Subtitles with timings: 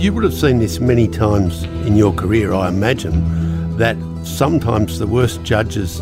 [0.00, 5.06] You would have seen this many times in your career, I imagine, that sometimes the
[5.06, 6.00] worst judges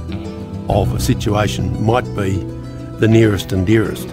[0.69, 2.37] of a situation might be
[3.01, 4.07] the nearest and dearest.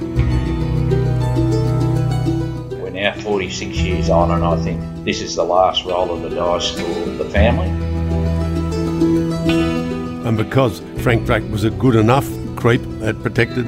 [2.72, 6.30] We're now 46 years on, and I think this is the last roll of the
[6.30, 7.70] dice for the family.
[10.28, 13.68] And because Frank Drake was a good enough creep that protected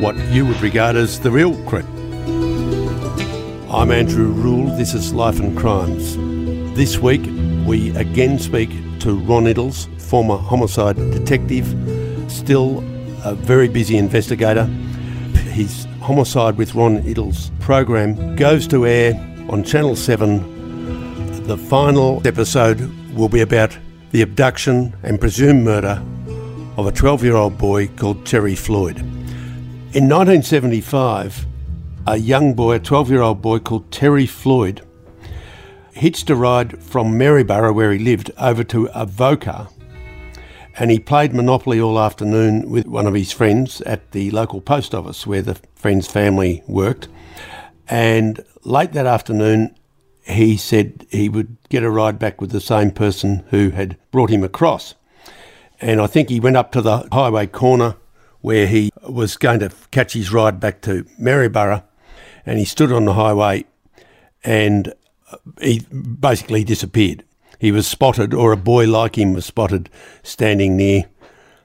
[0.00, 1.86] what you would regard as the real creep.
[3.76, 6.16] I'm Andrew Rule, this is Life and Crimes.
[6.74, 7.20] This week
[7.66, 8.70] we again speak
[9.00, 11.66] to Ron Iddles, former homicide detective,
[12.26, 12.78] still
[13.22, 14.64] a very busy investigator.
[15.52, 19.12] His Homicide with Ron Iddles program goes to air
[19.50, 21.42] on Channel 7.
[21.46, 22.80] The final episode
[23.14, 23.76] will be about
[24.10, 26.02] the abduction and presumed murder
[26.78, 29.00] of a 12 year old boy called Terry Floyd.
[29.92, 31.46] In 1975,
[32.06, 34.82] a young boy, a 12 year old boy called Terry Floyd,
[35.92, 39.68] hitched a ride from Maryborough, where he lived, over to Avoca.
[40.78, 44.94] And he played Monopoly all afternoon with one of his friends at the local post
[44.94, 47.08] office where the friend's family worked.
[47.88, 49.74] And late that afternoon,
[50.22, 54.30] he said he would get a ride back with the same person who had brought
[54.30, 54.94] him across.
[55.80, 57.96] And I think he went up to the highway corner
[58.42, 61.82] where he was going to catch his ride back to Maryborough
[62.46, 63.64] and he stood on the highway
[64.44, 64.94] and
[65.60, 67.24] he basically disappeared.
[67.58, 69.90] He was spotted, or a boy like him was spotted,
[70.22, 71.04] standing near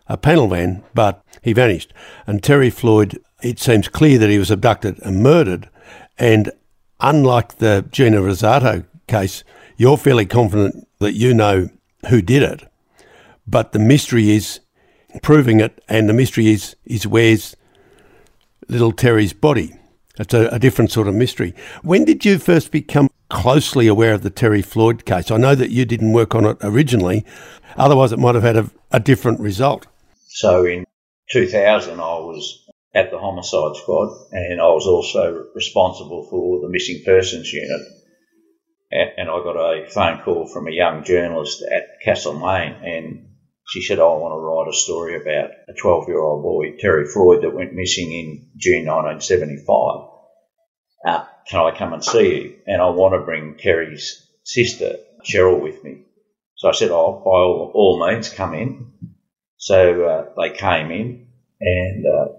[0.07, 1.93] a panel van, but he vanished.
[2.25, 5.69] And Terry Floyd, it seems clear that he was abducted and murdered.
[6.17, 6.51] And
[6.99, 9.43] unlike the Gina Rosato case,
[9.77, 11.69] you're fairly confident that you know
[12.09, 12.63] who did it.
[13.45, 14.59] But the mystery is
[15.21, 17.55] proving it, and the mystery is is where's
[18.67, 19.75] little Terry's body.
[20.17, 21.55] It's a, a, different sort of mystery.
[21.83, 25.31] When did you first become closely aware of the Terry Floyd case?
[25.31, 27.25] I know that you didn't work on it originally,
[27.77, 29.87] otherwise, it might have had a, a different result.
[30.27, 30.85] So in
[31.31, 37.01] 2000, I was at the homicide squad and I was also responsible for the missing
[37.05, 37.81] persons unit.
[38.91, 43.27] And I got a phone call from a young journalist at Castlemaine and
[43.71, 46.75] she said, oh, I want to write a story about a 12 year old boy,
[46.77, 50.10] Terry Floyd, that went missing in June 1975.
[51.47, 52.55] Can I come and see you?
[52.67, 56.03] And I want to bring Terry's sister, Cheryl, with me.
[56.55, 58.93] So I said, oh, by all, all means, come in.
[59.57, 61.27] So uh, they came in,
[61.59, 62.33] and uh,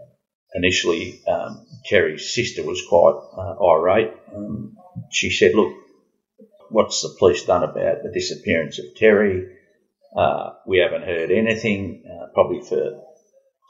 [0.54, 4.12] initially um, Terry's sister was quite uh, irate.
[4.34, 4.76] Um,
[5.10, 5.72] she said, look,
[6.70, 9.46] what's the police done about the disappearance of Terry?
[10.16, 13.00] Uh, we haven't heard anything uh, probably for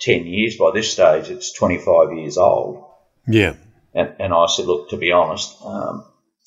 [0.00, 0.56] 10 years.
[0.56, 2.84] By this stage, it's 25 years old.
[3.26, 3.54] Yeah.
[3.94, 6.04] And, and I said, look, to be honest, um,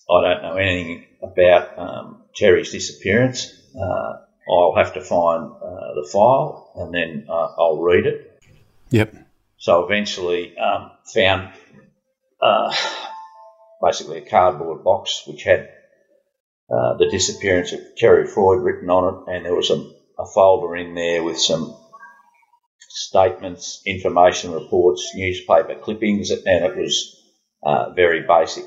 [0.10, 3.52] I don't know anything about um, Terry's disappearance.
[3.80, 4.14] Uh,
[4.50, 8.40] I'll have to find uh, the file and then uh, I'll read it.
[8.90, 9.16] Yep.
[9.58, 11.54] So eventually um, found
[12.42, 12.76] uh,
[13.82, 15.70] basically a cardboard box which had
[16.70, 19.76] uh, the disappearance of Terry Floyd written on it, and there was a,
[20.20, 21.76] a folder in there with some
[22.80, 27.22] statements, information reports, newspaper clippings, and it was
[27.66, 28.66] uh, very basic.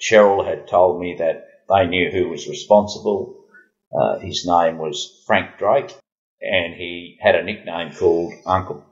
[0.00, 3.44] Cheryl had told me that they knew who was responsible.
[3.96, 5.94] Uh, his name was Frank Drake,
[6.40, 8.84] and he had a nickname called Uncle.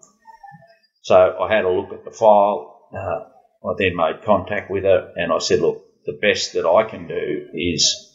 [1.03, 2.89] So I had a look at the file.
[2.93, 6.89] Uh, I then made contact with her, and I said, "Look, the best that I
[6.89, 8.13] can do is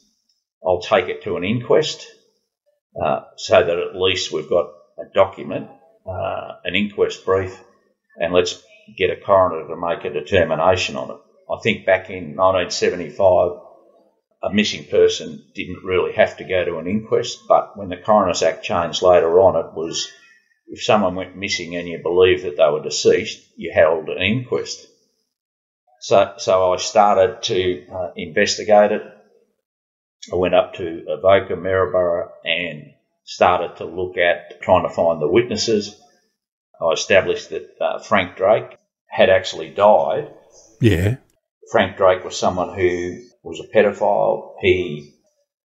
[0.65, 2.07] I'll take it to an inquest
[3.01, 5.69] uh, so that at least we've got a document,
[6.07, 7.57] uh, an inquest brief,
[8.17, 8.61] and let's
[8.97, 11.17] get a coroner to make a determination on it.
[11.51, 13.59] I think back in 1975,
[14.43, 18.41] a missing person didn't really have to go to an inquest, but when the Coroner's
[18.41, 20.09] Act changed later on, it was
[20.67, 24.87] if someone went missing and you believed that they were deceased, you held an inquest.
[25.99, 29.03] So, so I started to uh, investigate it.
[30.31, 32.93] I went up to Avoca, Maryborough, and
[33.23, 35.99] started to look at trying to find the witnesses.
[36.81, 38.77] I established that uh, Frank Drake
[39.11, 40.31] had actually died.
[40.79, 41.17] Yeah.
[41.71, 44.55] Frank Drake was someone who was a pedophile.
[44.61, 45.13] He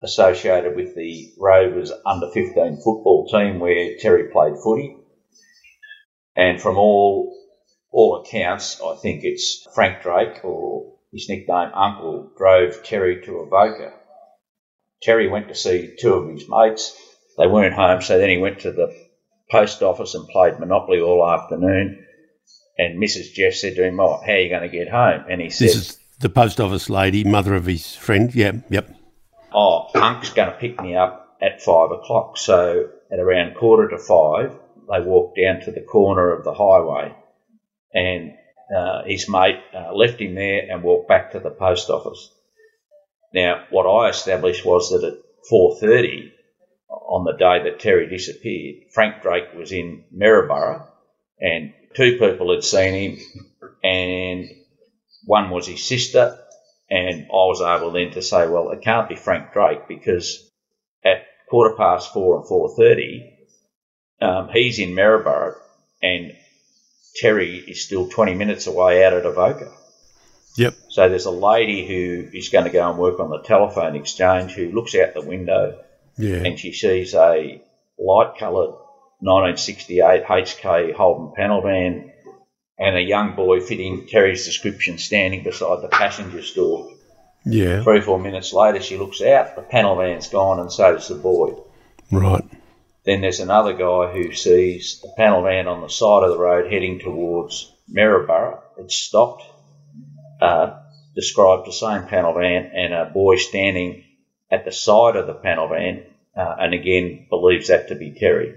[0.01, 4.95] associated with the Rovers under 15 football team where Terry played footy.
[6.35, 7.35] And from all
[7.91, 13.47] all accounts, I think it's Frank Drake or his nickname Uncle drove Terry to a
[13.47, 13.93] Avoca
[15.01, 16.97] Terry went to see two of his mates.
[17.37, 18.93] They weren't home, so then he went to the
[19.49, 22.05] post office and played Monopoly all afternoon.
[22.79, 23.33] And Mrs.
[23.33, 25.25] Jeff said to him, oh, how are you going to get home?
[25.29, 28.33] And he said, This is The post office lady, mother of his friend.
[28.33, 28.89] Yeah, yep.
[29.53, 32.37] Oh, Unk's going to pick me up at five o'clock.
[32.37, 34.57] So at around quarter to five,
[34.89, 37.13] they walked down to the corner of the highway,
[37.93, 38.31] and
[38.73, 42.31] uh, his mate uh, left him there and walked back to the post office.
[43.33, 45.17] Now, what I established was that at
[45.51, 46.31] 4:30
[46.89, 50.87] on the day that Terry disappeared, Frank Drake was in Maryborough,
[51.41, 53.19] and two people had seen him,
[53.83, 54.49] and
[55.25, 56.37] one was his sister,
[56.89, 60.49] and I was able then to say, well, it can't be Frank Drake because
[61.03, 63.33] at quarter past four and four thirty,
[64.21, 65.55] um, he's in Maryborough,
[66.01, 66.33] and
[67.15, 69.71] Terry is still twenty minutes away out at Avoca.
[70.55, 70.73] Yep.
[70.89, 74.53] So there's a lady who is going to go and work on the telephone exchange
[74.53, 75.79] who looks out the window
[76.17, 76.43] Yeah.
[76.43, 77.61] and she sees a
[77.97, 78.75] light coloured
[79.21, 82.11] 1968 HK Holden panel van
[82.77, 86.89] and a young boy fitting Terry's description standing beside the passenger door.
[87.45, 87.83] Yeah.
[87.83, 91.09] Three or four minutes later, she looks out, the panel van's gone, and so does
[91.09, 91.55] the boy.
[92.11, 92.43] Right.
[93.03, 96.71] Then there's another guy who sees the panel van on the side of the road
[96.71, 98.61] heading towards Maryborough.
[98.77, 99.43] It's stopped,
[100.41, 100.79] uh,
[101.15, 104.05] described the same panel van, and a boy standing
[104.51, 106.03] at the side of the panel van,
[106.35, 108.55] uh, and again believes that to be Terry.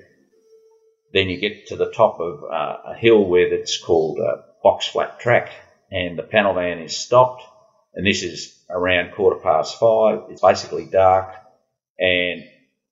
[1.13, 4.87] Then you get to the top of uh, a hill where it's called uh, Box
[4.87, 5.51] Flat Track,
[5.91, 7.43] and the panel van is stopped,
[7.95, 10.31] and this is around quarter past five.
[10.31, 11.35] It's basically dark,
[11.99, 12.45] and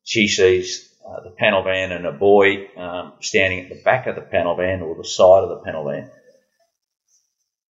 [0.04, 4.16] she sees uh, the panel van and a boy um, standing at the back of
[4.16, 6.10] the panel van or the side of the panel van.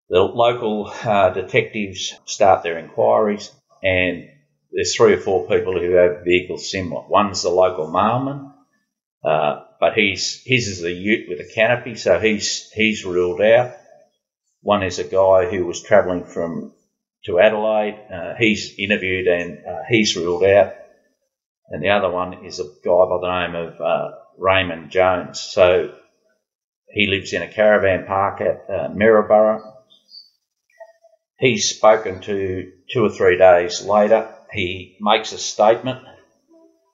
[0.08, 3.52] The local uh, detectives start their inquiries,
[3.84, 4.28] and
[4.72, 7.06] there's three or four people who have vehicles similar.
[7.08, 8.52] One's the local mailman,
[9.24, 13.72] uh, but he's his is a ute with a canopy, so he's he's ruled out.
[14.60, 16.74] One is a guy who was travelling from
[17.24, 17.98] to Adelaide.
[18.12, 20.74] Uh, he's interviewed and uh, he's ruled out.
[21.70, 25.40] And the other one is a guy by the name of uh, Raymond Jones.
[25.40, 25.94] So
[26.88, 29.62] he lives in a caravan park at uh, Maryborough.
[31.38, 34.34] He's spoken to two or three days later.
[34.52, 36.00] He makes a statement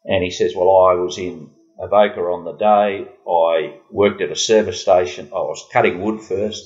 [0.04, 3.08] and he says, Well, I was in Avoca on the day.
[3.28, 5.28] I worked at a service station.
[5.28, 6.64] I was cutting wood first.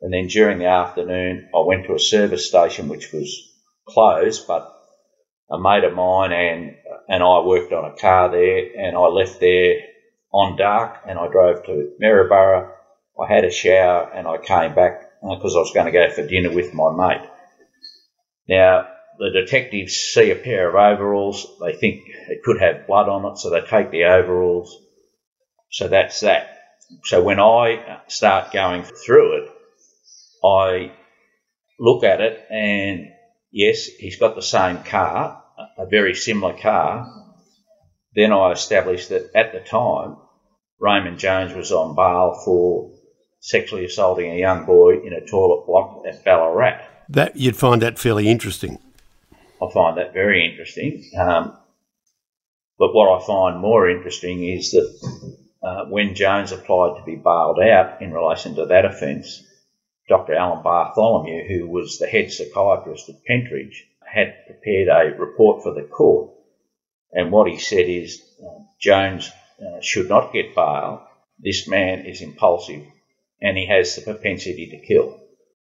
[0.00, 3.52] And then during the afternoon, I went to a service station which was
[3.88, 4.70] closed, but
[5.50, 6.76] a mate of mine and
[7.08, 9.76] and I worked on a car there, and I left there
[10.32, 12.70] on dark, and I drove to Maryborough.
[13.20, 16.10] I had a shower, and I came back uh, because I was going to go
[16.10, 17.28] for dinner with my mate.
[18.48, 21.46] Now the detectives see a pair of overalls.
[21.60, 24.76] They think it could have blood on it, so they take the overalls.
[25.70, 26.58] So that's that.
[27.04, 29.50] So when I start going through it,
[30.44, 30.92] I
[31.78, 33.08] look at it and
[33.50, 35.42] yes, he's got the same car,
[35.78, 37.10] a very similar car.
[38.14, 40.16] Then I established that at the time,
[40.78, 42.92] Raymond Jones was on bail for
[43.40, 46.82] sexually assaulting a young boy in a toilet block at Ballarat.
[47.08, 48.78] That you'd find that fairly interesting.
[49.62, 51.10] I find that very interesting.
[51.18, 51.56] Um,
[52.78, 57.60] but what I find more interesting is that uh, when Jones applied to be bailed
[57.60, 59.42] out in relation to that offence,
[60.08, 60.34] Dr.
[60.34, 65.82] Alan Bartholomew, who was the head psychiatrist at Pentridge, had prepared a report for the
[65.82, 66.30] court.
[67.12, 71.06] And what he said is uh, Jones uh, should not get bail.
[71.38, 72.84] This man is impulsive
[73.40, 75.20] and he has the propensity to kill.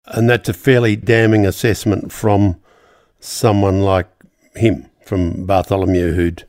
[0.05, 2.60] And that's a fairly damning assessment from
[3.21, 4.07] someone like
[4.55, 6.45] him, from Bartholomew, who'd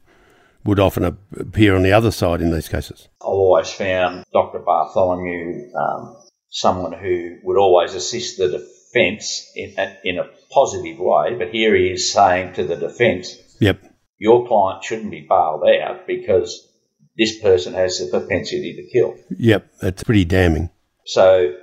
[0.64, 3.08] would often appear on the other side in these cases.
[3.20, 4.60] I've always found Dr.
[4.60, 6.16] Bartholomew um,
[6.50, 9.74] someone who would always assist the defence in,
[10.04, 13.82] in a positive way, but here he is saying to the defence, Yep.
[14.18, 16.68] your client shouldn't be bailed out because
[17.16, 19.16] this person has the propensity to kill.
[19.38, 19.72] Yep.
[19.80, 20.70] That's pretty damning.
[21.04, 21.54] So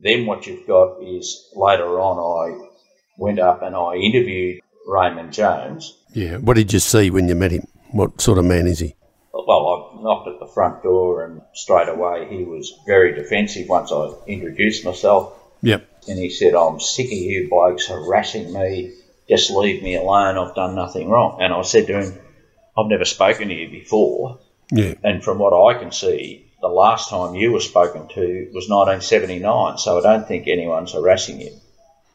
[0.00, 2.71] then what you've got is later on I
[3.22, 5.96] went up and I interviewed Raymond Jones.
[6.12, 6.38] Yeah.
[6.38, 7.68] What did you see when you met him?
[7.92, 8.96] What sort of man is he?
[9.32, 13.92] Well, I knocked at the front door and straight away he was very defensive once
[13.92, 15.32] I introduced myself.
[15.62, 15.88] Yep.
[16.08, 18.92] And he said, I'm sick of you blokes harassing me.
[19.28, 20.36] Just leave me alone.
[20.36, 21.40] I've done nothing wrong.
[21.40, 22.18] And I said to him,
[22.76, 24.40] I've never spoken to you before.
[24.72, 24.94] Yeah.
[25.04, 29.78] And from what I can see, the last time you were spoken to was 1979.
[29.78, 31.52] So I don't think anyone's harassing you.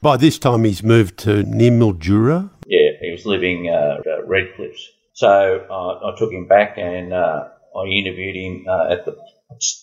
[0.08, 2.50] By this time, he's moved to near Mildura.
[2.66, 4.80] Yeah, he was living uh, at Redcliffs.
[5.12, 5.28] So
[5.70, 9.18] uh, I took him back and uh, I interviewed him uh, at the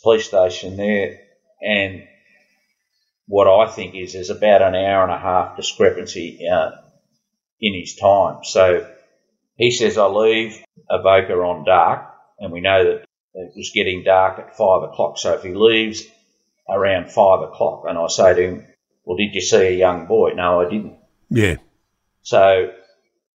[0.02, 1.20] police station there.
[1.60, 2.04] And
[3.26, 6.70] what I think is there's about an hour and a half discrepancy uh,
[7.60, 8.44] in his time.
[8.44, 8.90] So
[9.58, 10.56] he says, I leave
[10.88, 13.04] Avoca on dark, and we know that
[13.34, 15.18] it was getting dark at five o'clock.
[15.18, 16.02] So if he leaves
[16.66, 18.66] around five o'clock, and I say to him,
[19.04, 20.32] Well, did you see a young boy?
[20.34, 20.96] No, I didn't.
[21.30, 21.56] Yeah.
[22.22, 22.72] So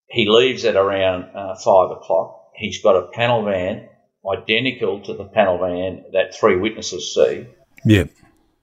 [0.07, 2.51] he leaves at around uh, five o'clock.
[2.55, 3.89] He's got a panel van
[4.27, 7.47] identical to the panel van that three witnesses see.
[7.85, 8.05] Yeah.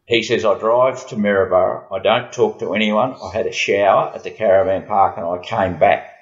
[0.07, 1.89] He says, I drive to Maryborough.
[1.93, 3.15] I don't talk to anyone.
[3.15, 6.13] I had a shower at the caravan park and I came back.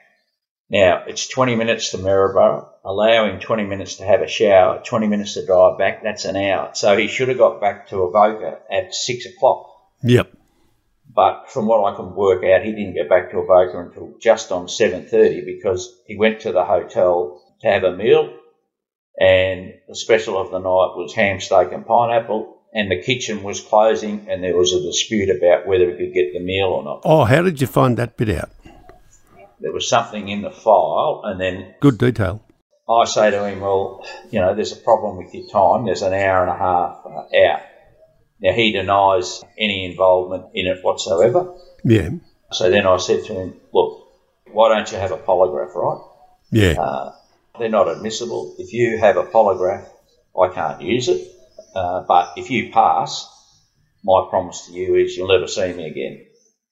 [0.70, 5.34] Now, it's 20 minutes to Maryborough, allowing 20 minutes to have a shower, 20 minutes
[5.34, 6.70] to drive back, that's an hour.
[6.72, 9.70] So he should have got back to Avoca at 6 o'clock.
[10.02, 10.33] Yep.
[11.14, 14.50] But from what I can work out, he didn't get back to Avoca until just
[14.50, 18.34] on 7.30 because he went to the hotel to have a meal
[19.18, 23.60] and the special of the night was ham, steak and pineapple and the kitchen was
[23.60, 27.02] closing and there was a dispute about whether he could get the meal or not.
[27.04, 28.50] Oh, how did you find that bit out?
[29.60, 32.42] There was something in the file and then Good detail.
[32.90, 35.86] I say to him, well, you know, there's a problem with your time.
[35.86, 37.62] There's an hour and a half uh, out.
[38.40, 41.54] Now, he denies any involvement in it whatsoever.
[41.84, 42.10] Yeah.
[42.52, 44.08] So then I said to him, look,
[44.52, 46.00] why don't you have a polygraph, right?
[46.50, 46.80] Yeah.
[46.80, 47.12] Uh,
[47.58, 48.54] they're not admissible.
[48.58, 49.88] If you have a polygraph,
[50.38, 51.30] I can't use it.
[51.74, 53.28] Uh, but if you pass,
[54.04, 56.26] my promise to you is you'll never see me again.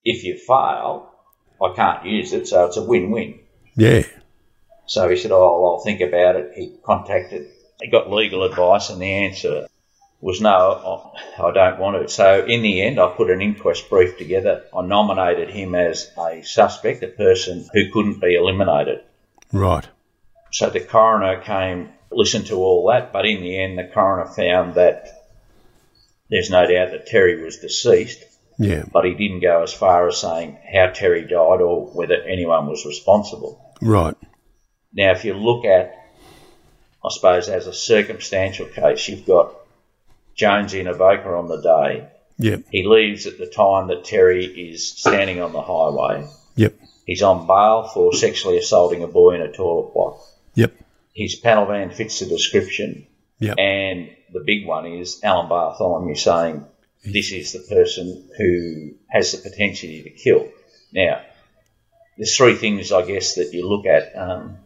[0.05, 1.11] If you fail,
[1.63, 3.41] I can't use it, so it's a win-win.
[3.77, 4.03] yeah.
[4.87, 7.49] So he said, "Oh, well, I'll think about it." He contacted,
[7.81, 9.69] he got legal advice, and the answer
[10.23, 12.09] was no, I don't want to.
[12.09, 14.65] So in the end, I put an inquest brief together.
[14.75, 19.01] I nominated him as a suspect, a person who couldn't be eliminated.
[19.53, 19.87] Right.
[20.53, 24.77] So the coroner came, listened to all that, but in the end, the coroner found
[24.77, 25.09] that
[26.31, 28.23] there's no doubt that Terry was deceased,
[28.59, 28.85] Yeah.
[28.93, 32.87] but he didn't go as far as saying how Terry died or whether anyone was
[32.87, 33.75] responsible.
[33.83, 34.17] Right.
[34.95, 35.97] Now, if you look at,
[37.05, 39.55] I suppose, as a circumstantial case, you've got
[40.35, 42.09] Jones in Avoca on the day.
[42.39, 42.65] Yep.
[42.71, 46.29] He leaves at the time that Terry is standing on the highway.
[46.57, 46.75] Yep.
[47.07, 50.21] He's on bail for sexually assaulting a boy in a toilet block.
[50.55, 50.75] Yep.
[51.15, 53.07] His panel van fits the description.
[53.39, 53.59] Yep.
[53.59, 56.65] And the big one is Alan Bartholomew saying
[57.05, 60.49] this is the person who has the potential to kill.
[60.93, 61.23] Now,
[62.17, 64.59] there's three things, I guess, that you look at um,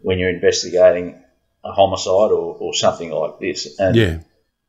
[0.00, 1.20] when you're investigating
[1.64, 3.78] a homicide or, or something like this.
[3.78, 4.18] And Yeah.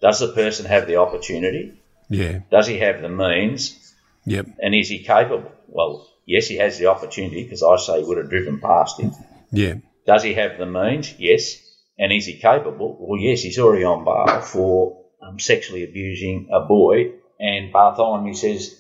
[0.02, 1.80] Does the person have the opportunity?
[2.10, 2.40] Yeah.
[2.50, 3.94] Does he have the means?
[4.26, 4.48] Yep.
[4.62, 5.52] And is he capable?
[5.68, 9.12] Well, yes, he has the opportunity because I say he would have driven past him.
[9.52, 9.76] Yeah.
[10.06, 11.14] Does he have the means?
[11.18, 11.58] Yes.
[11.98, 12.98] And is he capable?
[13.00, 17.14] Well, yes, he's already on bail for um, sexually abusing a boy.
[17.40, 18.76] And Bartholomew says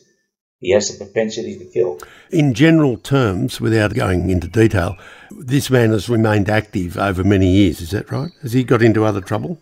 [0.59, 1.99] he has the propensity to kill.
[2.31, 4.97] In general terms, without going into detail,
[5.31, 7.81] this man has remained active over many years.
[7.81, 8.31] Is that right?
[8.41, 9.59] Has he got into other trouble?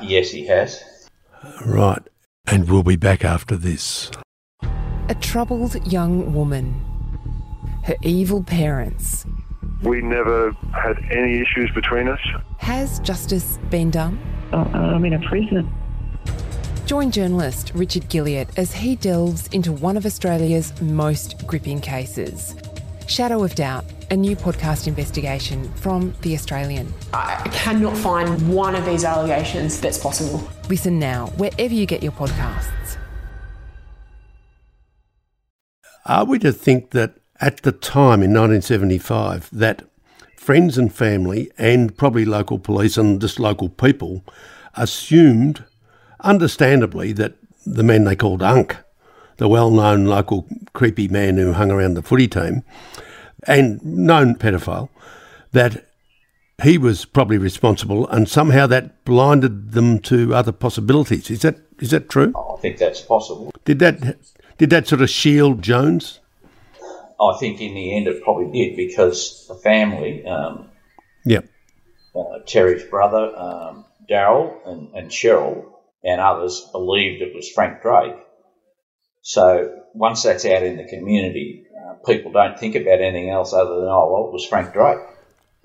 [0.00, 0.82] Yes, he has.
[1.64, 2.02] Right.
[2.46, 4.10] And we'll be back after this.
[5.08, 6.74] A troubled young woman.
[7.84, 9.26] Her evil parents.
[9.82, 12.20] We never had any issues between us.
[12.58, 14.20] Has justice been done?
[14.52, 15.72] Oh, uh, I'm in a prison.
[16.86, 22.54] Join journalist Richard Guilliatt as he delves into one of Australia's most gripping cases.
[23.06, 26.92] Shadow of Doubt, a new podcast investigation from The Australian.
[27.14, 30.46] I cannot find one of these allegations that's possible.
[30.68, 32.98] Listen now, wherever you get your podcasts.
[36.04, 39.82] Are we to think that at the time in 1975 that
[40.36, 44.26] friends and family and probably local police and just local people
[44.74, 45.64] assumed,
[46.20, 47.32] understandably, that
[47.64, 48.76] the man they called Unk,
[49.38, 52.62] the well-known local creepy man who hung around the footy team,
[53.46, 54.88] and known pedophile,
[55.52, 55.86] that
[56.62, 61.30] he was probably responsible, and somehow that blinded them to other possibilities.
[61.30, 62.32] Is that is that true?
[62.36, 63.52] I think that's possible.
[63.64, 64.18] Did that
[64.58, 66.20] did that sort of shield Jones?
[67.20, 70.70] I think in the end it probably did because the family, um,
[71.24, 71.44] Yep.
[72.16, 75.64] uh, Terry's brother, um, Daryl, and, and Cheryl,
[76.02, 78.16] and others believed it was Frank Drake.
[79.20, 81.64] So once that's out in the community,
[82.06, 84.98] people don't think about anything else other than, oh, well, it was Frank Drake.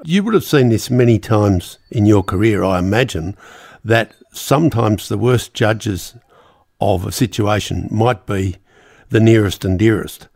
[0.03, 3.36] You would have seen this many times in your career, I imagine,
[3.84, 6.15] that sometimes the worst judges
[6.79, 8.57] of a situation might be
[9.10, 10.27] the nearest and dearest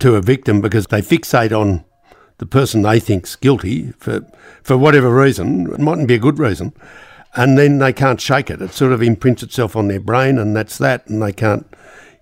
[0.00, 1.84] to a victim because they fixate on
[2.38, 4.20] the person they think's guilty for
[4.62, 5.72] for whatever reason.
[5.72, 6.72] It mightn't be a good reason.
[7.34, 8.62] And then they can't shake it.
[8.62, 11.66] It sort of imprints itself on their brain and that's that and they can't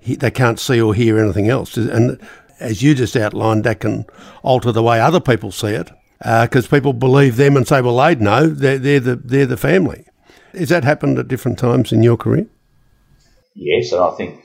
[0.04, 1.76] they can't see or hear anything else.
[1.76, 2.20] And
[2.60, 4.06] as you just outlined, that can
[4.42, 7.96] alter the way other people see it because uh, people believe them and say, well,
[7.96, 10.06] they'd know, they're, they're, the, they're the family.
[10.52, 12.46] Has that happened at different times in your career?
[13.54, 14.44] Yes, and I think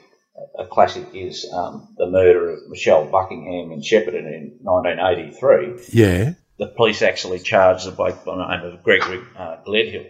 [0.58, 5.88] a classic is um, the murder of Michelle Buckingham in Shepparton in 1983.
[5.89, 6.34] Yeah.
[6.58, 10.06] The police actually charged the bloke by the name of Gregory uh, Gledhill,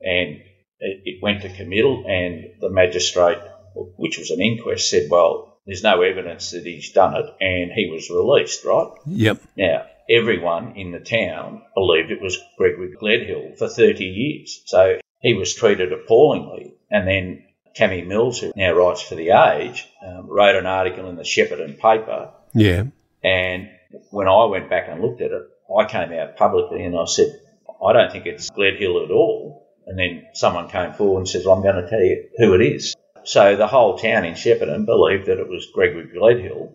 [0.00, 0.40] and
[0.78, 3.38] it, it went to committal, and the magistrate,
[3.74, 7.88] which was an inquest, said, well, there's no evidence that he's done it, and he
[7.88, 8.90] was released, right?
[9.06, 9.40] Yep.
[9.56, 14.62] Now, everyone in the town believed it was Gregory Gledhill for 30 years.
[14.66, 16.74] So he was treated appallingly.
[16.90, 17.44] And then
[17.76, 21.78] Tammy Mills, who now writes for The Age, um, wrote an article in the Shepparton
[21.78, 22.32] paper.
[22.52, 22.86] Yeah.
[23.22, 23.68] And
[24.10, 27.40] when I went back and looked at it, I came out publicly and I said,
[27.80, 29.68] I don't think it's Gledhill at all.
[29.86, 32.96] And then someone came forward and says, I'm going to tell you who it is.
[33.24, 36.72] So the whole town in Shepparton believed that it was Gregory Gledhill.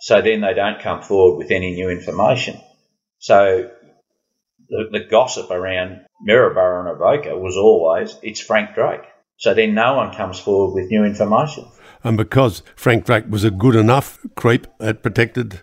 [0.00, 2.60] So then they don't come forward with any new information.
[3.18, 3.70] So
[4.68, 9.02] the, the gossip around Maryborough and Avoca was always, it's Frank Drake.
[9.38, 11.66] So then no one comes forward with new information.
[12.04, 15.62] And because Frank Drake was a good enough creep, it protected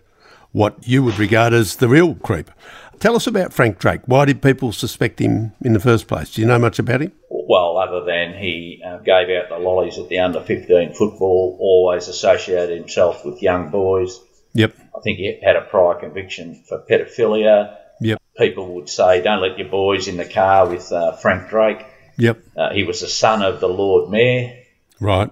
[0.52, 2.50] what you would regard as the real creep.
[2.98, 4.00] Tell us about Frank Drake.
[4.06, 6.32] Why did people suspect him in the first place?
[6.32, 7.12] Do you know much about him?
[7.30, 12.08] Well, other than he uh, gave out the lollies at the under 15 football, always
[12.08, 14.18] associated himself with young boys.
[14.54, 14.74] Yep.
[14.96, 17.76] I think he had a prior conviction for pedophilia.
[18.00, 18.20] Yep.
[18.38, 21.84] People would say, don't let your boys in the car with uh, Frank Drake.
[22.18, 22.42] Yep.
[22.56, 24.62] Uh, he was the son of the Lord Mayor.
[25.00, 25.30] Right.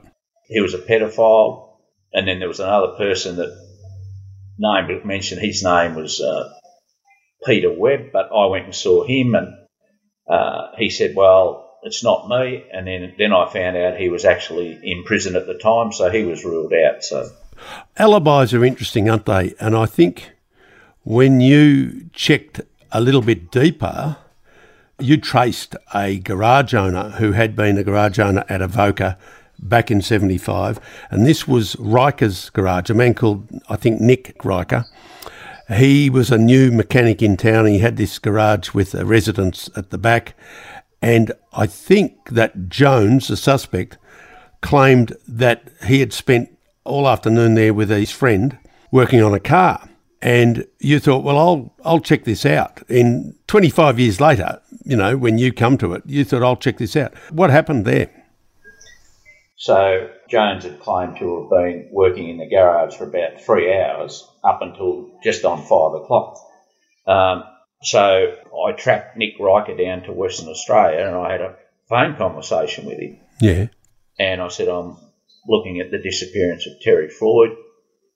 [0.49, 1.71] He was a pedophile.
[2.12, 3.59] And then there was another person that
[4.59, 6.52] named, mentioned his name was uh,
[7.44, 9.54] Peter Webb, but I went and saw him and
[10.28, 12.64] uh, he said, well, it's not me.
[12.72, 16.10] And then, then I found out he was actually in prison at the time, so
[16.10, 17.04] he was ruled out.
[17.04, 17.30] So
[17.98, 19.54] alibis are interesting, aren't they?
[19.60, 20.32] And I think
[21.02, 22.60] when you checked
[22.90, 24.16] a little bit deeper,
[24.98, 29.18] you traced a garage owner who had been a garage owner at Avoca
[29.59, 30.80] back in 75.
[31.11, 34.87] And this was Riker's garage, a man called, I think, Nick Riker.
[35.68, 37.66] He was a new mechanic in town.
[37.66, 40.37] He had this garage with a residence at the back.
[41.00, 43.98] And I think that Jones, the suspect,
[44.61, 48.59] claimed that he had spent all afternoon there with his friend
[48.90, 49.88] working on a car.
[50.22, 52.83] And you thought, well, I'll I'll check this out.
[52.88, 56.79] In 25 years later, you know, when you come to it, you thought, I'll check
[56.79, 57.14] this out.
[57.31, 58.11] What happened there?
[59.57, 64.26] So Jones had claimed to have been working in the garage for about three hours
[64.42, 66.38] up until just on five o'clock.
[67.06, 67.44] Um,
[67.82, 68.34] so
[68.66, 71.56] I tracked Nick Riker down to Western Australia and I had a
[71.88, 73.18] phone conversation with him.
[73.40, 73.66] Yeah.
[74.18, 74.96] And I said, I'm
[75.46, 77.50] looking at the disappearance of Terry Floyd.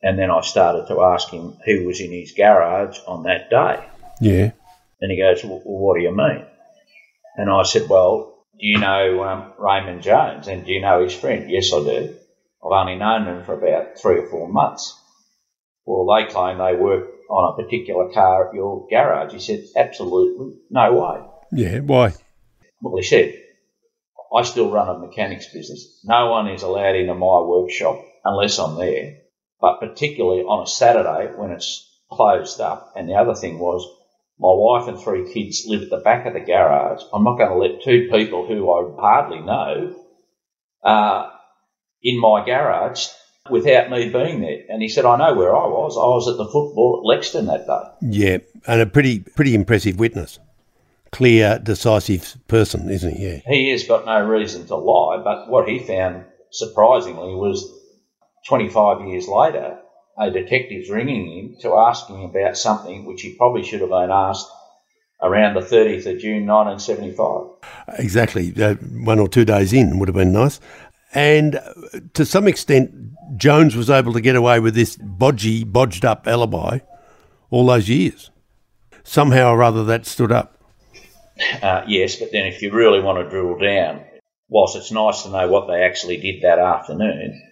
[0.02, 3.84] And then I started to ask him who was in his garage on that day.
[4.20, 4.52] Yeah.
[5.00, 6.44] And he goes, Well, what do you mean?
[7.36, 10.48] And I said, Well, you know um, Raymond Jones?
[10.48, 11.50] And do you know his friend?
[11.50, 12.16] Yes, I do.
[12.64, 14.98] I've only known them for about three or four months.
[15.84, 19.32] Well, they claim they work on a particular car at your garage.
[19.32, 21.20] He said, Absolutely no way.
[21.52, 22.14] Yeah, why?
[22.82, 23.34] Well, he said,
[24.34, 26.00] I still run a mechanics business.
[26.04, 29.18] No one is allowed into my workshop unless I'm there,
[29.60, 32.92] but particularly on a Saturday when it's closed up.
[32.96, 33.86] And the other thing was,
[34.40, 37.02] my wife and three kids live at the back of the garage.
[37.12, 39.96] I'm not going to let two people who I hardly know
[40.84, 41.30] uh,
[42.02, 43.08] in my garage
[43.50, 44.60] without me being there.
[44.68, 45.96] And he said, I know where I was.
[45.96, 48.08] I was at the football at Lexington that day.
[48.10, 50.38] Yeah, and a pretty pretty impressive witness
[51.10, 53.26] clear, decisive person, isn't he?
[53.26, 53.40] Yeah.
[53.46, 57.70] He has got no reason to lie, but what he found surprisingly was
[58.46, 59.78] 25 years later,
[60.18, 64.10] a detective's ringing him to ask him about something which he probably should have been
[64.10, 64.50] asked
[65.22, 67.98] around the 30th of June 1975.
[67.98, 68.52] Exactly.
[68.60, 70.60] Uh, one or two days in would have been nice.
[71.14, 71.72] And uh,
[72.14, 72.92] to some extent,
[73.36, 76.80] Jones was able to get away with this bodgy, bodged up alibi
[77.50, 78.30] all those years.
[79.04, 80.60] Somehow or other that stood up.
[81.62, 84.04] Uh, yes, but then if you really want to drill down,
[84.48, 87.42] whilst it's nice to know what they actually did that afternoon,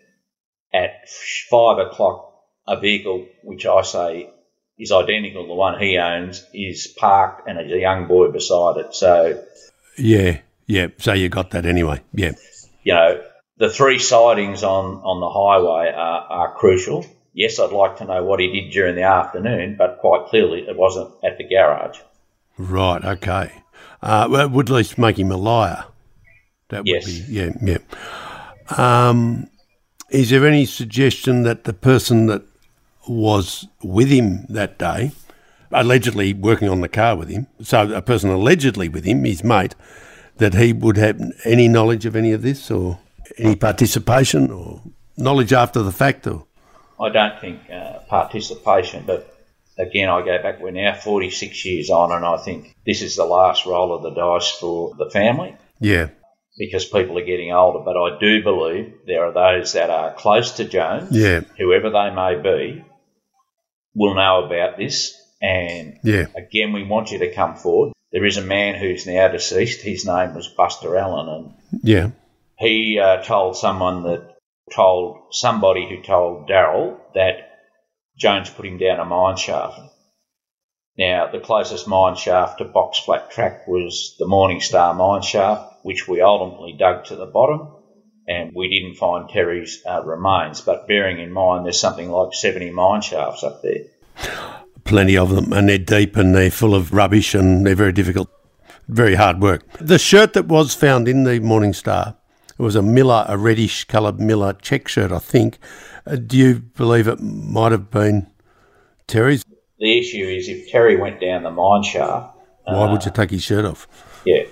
[0.75, 1.09] at
[1.51, 2.26] five o'clock,
[2.69, 4.31] a vehicle which I say
[4.79, 8.77] is identical to the one he owns is parked and there's a young boy beside
[8.79, 8.95] it.
[8.95, 9.43] So,
[9.97, 10.89] yeah, yeah.
[10.99, 12.03] So you got that anyway.
[12.13, 12.33] Yeah.
[12.83, 13.23] You know,
[13.57, 17.07] the three sightings on, on the highway are, are crucial.
[17.33, 20.77] Yes, I'd like to know what he did during the afternoon, but quite clearly it
[20.77, 21.99] wasn't at the garage.
[22.59, 23.05] Right.
[23.05, 23.53] Okay.
[24.03, 25.85] Uh, well, it would at least make him a liar.
[26.69, 27.07] That yes.
[27.07, 27.79] would be, yeah, yeah.
[28.77, 29.49] Um,
[30.11, 32.43] Is there any suggestion that the person that
[33.09, 35.13] was with him that day,
[35.73, 39.75] allegedly working on the car with him, so a person allegedly with him, his mate,
[40.37, 42.99] that he would have any knowledge of any of this or
[43.39, 44.83] any participation or
[45.17, 46.27] knowledge after the fact?
[46.27, 46.45] Or
[47.01, 49.35] I don't think uh, participation, but
[49.79, 53.25] again, I go back, we're now 46 years on, and I think this is the
[53.25, 56.09] last roll of the dice for the family yeah,
[56.59, 57.81] because people are getting older.
[57.85, 61.41] But I do believe there are those that are close to Jones, Yeah.
[61.59, 62.85] whoever they may be,
[63.97, 65.21] will know about this.
[65.43, 67.93] And yeah, again, we want you to come forward.
[68.13, 69.83] There is a man who's now deceased.
[69.83, 72.11] His name was Buster Allen, and yeah,
[72.59, 74.37] he uh, told someone that
[74.75, 77.51] told somebody who told Daryl that
[78.17, 79.81] Jones put him down a mine shaft.
[80.99, 85.85] Now, the closest mine shaft to Box Flat Track was the Morning Star mine shaft,
[85.85, 87.69] which we ultimately dug to the bottom,
[88.29, 90.61] and we didn't find Terry's uh, remains.
[90.61, 93.85] But bearing in mind, there's something like 70 mine shafts up there.
[94.85, 98.29] plenty of them, and they're deep and they're full of rubbish and they're very difficult,
[98.89, 99.63] very hard work.
[99.79, 102.17] The shirt that was found in the Morning Star
[102.59, 105.59] it was a Miller, a reddish coloured Miller check shirt, I think.
[106.07, 108.29] Uh, do you believe it might have been
[109.07, 109.45] Terry's?
[109.79, 112.35] The issue is if Terry went down the mine shaft,
[112.65, 113.87] Why would you take his shirt off?
[114.25, 114.45] yeah,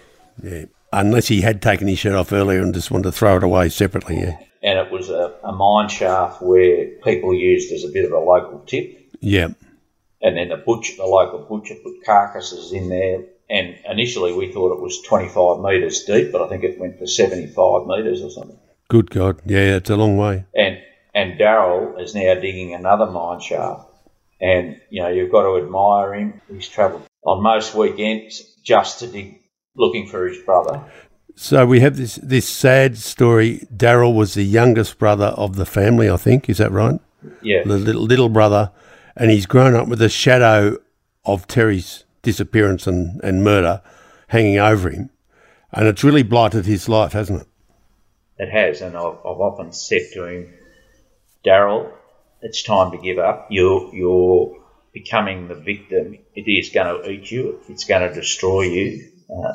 [0.43, 3.43] Yeah, unless he had taken his shirt off earlier and just wanted to throw it
[3.43, 4.21] away separately.
[4.21, 8.13] Yeah, and it was a, a mine shaft where people used as a bit of
[8.13, 9.15] a local tip.
[9.21, 9.49] yeah,
[10.23, 13.25] and then the butcher, the local butcher, put carcasses in there.
[13.51, 17.07] And initially, we thought it was 25 metres deep, but I think it went to
[17.07, 18.59] 75 metres or something.
[18.89, 20.47] good God, yeah, it's a long way.
[20.55, 20.79] And
[21.15, 23.89] and Daryl is now digging another mine shaft,
[24.41, 26.41] and you know you've got to admire him.
[26.51, 29.41] He's travelled on most weekends just to dig,
[29.77, 30.85] looking for his brother.
[31.37, 33.67] So we have this this sad story.
[33.75, 36.49] Daryl was the youngest brother of the family, I think.
[36.49, 37.01] Is that right?
[37.43, 38.71] Yeah, the little, little brother,
[39.17, 40.79] and he's grown up with the shadow
[41.25, 43.83] of Terry's disappearance and, and murder
[44.29, 45.11] hanging over him.
[45.73, 47.49] And it's really blighted his life, hasn't it?
[48.39, 50.55] it has, and I've, I've often said to him,
[51.47, 51.93] Daryl,
[52.43, 53.49] it's time to give up.
[53.51, 54.57] You're you're
[54.93, 56.19] becoming the victim.
[56.35, 57.61] It is going to eat you.
[57.69, 59.11] It's going to destroy you.
[59.35, 59.55] Um,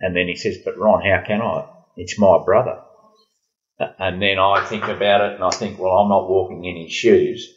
[0.00, 1.68] and then he says, "But Ron, how can I?
[1.96, 2.80] It's my brother."
[3.98, 6.92] And then I think about it, and I think, well, I'm not walking in his
[6.92, 7.48] shoes.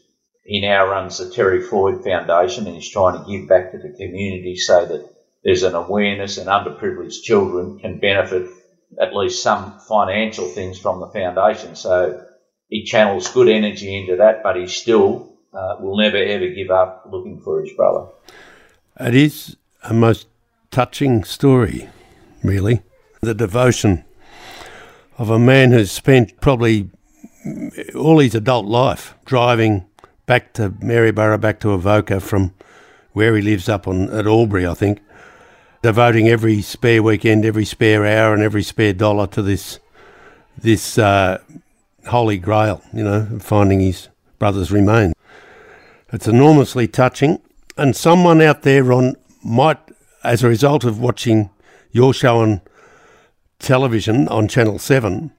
[0.44, 3.96] He now runs the Terry Floyd Foundation, and he's trying to give back to the
[3.96, 5.10] community so that
[5.44, 8.50] there's an awareness and underprivileged children can benefit
[9.00, 11.76] at least some financial things from the foundation.
[11.76, 12.24] So
[12.68, 17.08] he channels good energy into that, but he still uh, will never ever give up
[17.10, 18.08] looking for his brother.
[19.00, 20.28] It is a most
[20.72, 21.90] touching story,
[22.44, 22.82] really.
[23.22, 24.04] The devotion
[25.18, 26.90] of a man who's spent probably
[27.96, 29.86] all his adult life driving
[30.26, 32.54] back to Maryborough, back to Avoca from
[33.14, 35.02] where he lives up on at Albury, I think,
[35.82, 39.80] devoting every spare weekend, every spare hour, and every spare dollar to this
[40.58, 41.40] this uh,
[42.08, 42.82] holy grail.
[42.94, 44.08] You know, finding his
[44.40, 45.14] brother's remains.
[46.14, 47.42] It's enormously touching,
[47.78, 49.80] and someone out there, Ron, might,
[50.24, 51.50] as a result of watching
[51.92, 52.62] your show on
[53.60, 55.32] television on Channel Seven,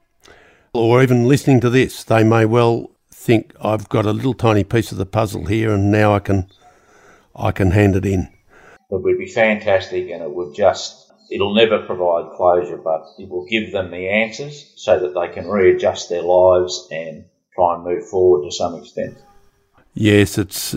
[0.73, 4.91] or even listening to this, they may well think I've got a little tiny piece
[4.91, 6.47] of the puzzle here, and now I can
[7.35, 8.29] I can hand it in.
[8.91, 13.45] It would be fantastic and it would just, it'll never provide closure, but it will
[13.45, 18.07] give them the answers so that they can readjust their lives and try and move
[18.07, 19.17] forward to some extent.
[19.93, 20.73] Yes, it's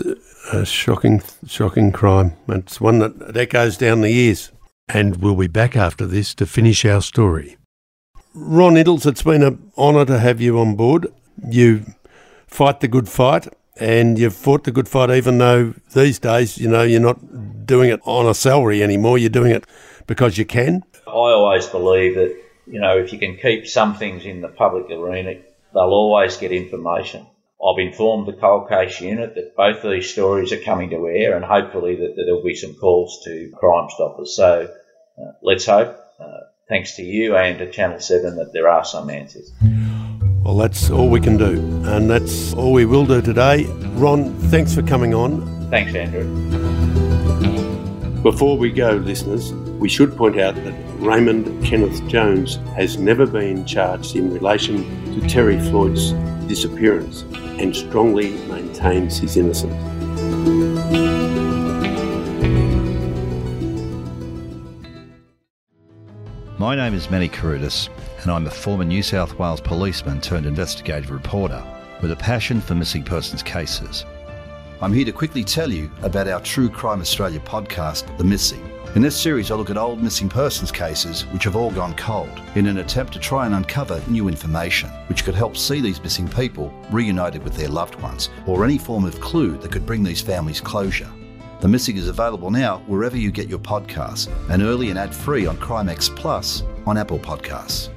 [0.51, 2.33] a shocking, shocking crime.
[2.47, 4.51] It's one that, that echoes down the years.
[4.87, 7.57] And we'll be back after this to finish our story.
[8.33, 11.07] Ron Iddles, it's been an honour to have you on board.
[11.49, 11.83] You
[12.47, 13.47] fight the good fight,
[13.79, 17.89] and you've fought the good fight, even though these days, you know, you're not doing
[17.89, 19.17] it on a salary anymore.
[19.17, 19.65] You're doing it
[20.05, 20.83] because you can.
[21.07, 24.89] I always believe that, you know, if you can keep some things in the public
[24.91, 25.33] arena,
[25.73, 27.25] they'll always get information.
[27.63, 31.35] I've informed the cold case unit that both of these stories are coming to air
[31.35, 34.35] and hopefully that, that there'll be some calls to Crime Stoppers.
[34.35, 34.71] So
[35.19, 36.39] uh, let's hope, uh,
[36.69, 39.51] thanks to you and to Channel 7, that there are some answers.
[40.43, 43.65] Well, that's all we can do, and that's all we will do today.
[43.95, 45.69] Ron, thanks for coming on.
[45.71, 46.25] Thanks, Andrew.
[48.21, 53.65] Before we go, listeners, we should point out that Raymond Kenneth Jones has never been
[53.65, 56.11] charged in relation to Terry Floyd's
[56.47, 57.25] disappearance
[57.59, 59.73] and strongly maintains his innocence.
[66.59, 67.89] My name is Manny Carudis,
[68.23, 71.63] and I'm a former New South Wales policeman turned investigative reporter
[72.01, 74.05] with a passion for missing persons cases.
[74.81, 78.76] I'm here to quickly tell you about our True Crime Australia podcast, The Missing.
[78.97, 82.41] In this series, I look at old missing persons cases which have all gone cold
[82.55, 86.27] in an attempt to try and uncover new information which could help see these missing
[86.27, 90.19] people reunited with their loved ones or any form of clue that could bring these
[90.19, 91.11] families closure.
[91.61, 95.45] The Missing is available now wherever you get your podcasts and early and ad free
[95.45, 97.95] on Crimex Plus on Apple Podcasts.